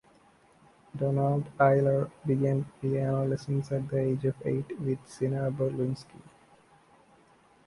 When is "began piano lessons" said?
2.25-3.71